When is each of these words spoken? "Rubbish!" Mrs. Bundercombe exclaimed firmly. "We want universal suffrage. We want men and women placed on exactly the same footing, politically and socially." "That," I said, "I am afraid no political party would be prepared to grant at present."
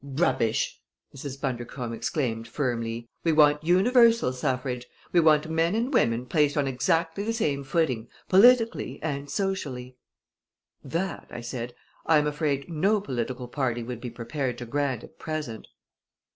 "Rubbish!" 0.03 0.81
Mrs. 1.15 1.39
Bundercombe 1.39 1.93
exclaimed 1.95 2.47
firmly. 2.47 3.07
"We 3.23 3.33
want 3.33 3.63
universal 3.63 4.33
suffrage. 4.33 4.87
We 5.11 5.19
want 5.19 5.47
men 5.47 5.75
and 5.75 5.93
women 5.93 6.25
placed 6.25 6.57
on 6.57 6.65
exactly 6.67 7.23
the 7.23 7.33
same 7.33 7.63
footing, 7.63 8.07
politically 8.27 8.99
and 9.03 9.29
socially." 9.29 9.97
"That," 10.83 11.27
I 11.29 11.41
said, 11.41 11.75
"I 12.07 12.17
am 12.17 12.25
afraid 12.25 12.67
no 12.67 12.99
political 12.99 13.47
party 13.47 13.83
would 13.83 14.01
be 14.01 14.09
prepared 14.09 14.57
to 14.57 14.65
grant 14.65 15.03
at 15.03 15.19
present." 15.19 15.67